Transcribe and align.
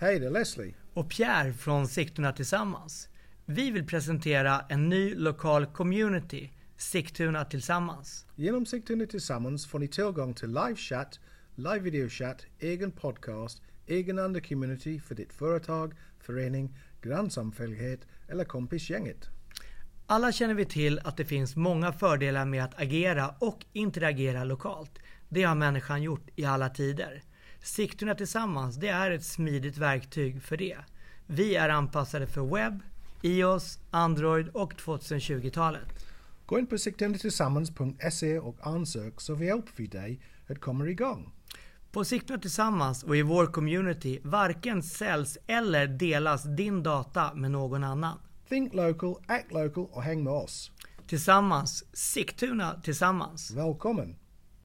Hej, 0.00 0.20
det 0.20 0.26
är 0.26 0.30
Leslie. 0.30 0.74
och 0.94 1.10
Pierre 1.10 1.52
från 1.52 1.88
Sigtuna 1.88 2.32
Tillsammans. 2.32 3.08
Vi 3.46 3.70
vill 3.70 3.86
presentera 3.86 4.60
en 4.68 4.88
ny 4.88 5.14
lokal 5.14 5.66
community, 5.66 6.50
Sigtuna 6.76 7.44
Tillsammans. 7.44 8.26
Genom 8.36 8.66
Sigtuna 8.66 9.06
Tillsammans 9.06 9.66
får 9.66 9.78
ni 9.78 9.88
tillgång 9.88 10.34
till 10.34 10.48
live-chatt, 10.48 11.20
live-videochatt, 11.54 12.46
egen 12.58 12.92
podcast, 12.92 13.62
egen 13.86 14.18
under-community 14.18 15.00
för 15.00 15.14
ditt 15.14 15.32
företag, 15.32 15.94
förening, 16.20 16.76
grannsamfällighet 17.02 18.00
eller 18.28 18.44
kompisgänget. 18.44 19.28
Alla 20.06 20.32
känner 20.32 20.54
vi 20.54 20.64
till 20.64 21.00
att 21.04 21.16
det 21.16 21.24
finns 21.24 21.56
många 21.56 21.92
fördelar 21.92 22.44
med 22.44 22.64
att 22.64 22.80
agera 22.80 23.34
och 23.38 23.64
interagera 23.72 24.44
lokalt. 24.44 24.98
Det 25.28 25.42
har 25.42 25.54
människan 25.54 26.02
gjort 26.02 26.28
i 26.36 26.44
alla 26.44 26.68
tider. 26.68 27.22
Sigtuna 27.62 28.14
Tillsammans, 28.14 28.76
det 28.76 28.88
är 28.88 29.10
ett 29.10 29.24
smidigt 29.24 29.78
verktyg 29.78 30.42
för 30.42 30.56
det. 30.56 30.76
Vi 31.26 31.54
är 31.54 31.68
anpassade 31.68 32.26
för 32.26 32.54
webb, 32.54 32.80
iOS, 33.22 33.78
Android 33.90 34.48
och 34.48 34.74
2020-talet. 34.74 36.06
Gå 36.46 36.58
in 36.58 36.66
på 36.66 36.78
sigtunatillsammans.se 36.78 38.38
och 38.38 38.56
ansök 38.60 39.20
så 39.20 39.34
vi 39.34 39.46
hjälper 39.46 39.82
dig 39.82 40.20
att 40.48 40.60
komma 40.60 40.88
igång. 40.88 41.32
På 41.92 42.04
Sigtuna 42.04 42.38
Tillsammans 42.38 43.02
och 43.02 43.16
i 43.16 43.22
vår 43.22 43.46
community 43.46 44.20
varken 44.22 44.82
säljs 44.82 45.38
eller 45.46 45.86
delas 45.86 46.42
din 46.56 46.82
data 46.82 47.34
med 47.34 47.50
någon 47.50 47.84
annan. 47.84 48.18
Think 48.48 48.74
local, 48.74 49.16
act 49.26 49.52
local 49.52 49.86
och 49.90 50.02
häng 50.02 50.24
med 50.24 50.32
oss. 50.32 50.70
Tillsammans, 51.06 51.84
Sigtuna 51.92 52.80
Tillsammans. 52.82 53.50
Välkommen! 53.50 54.16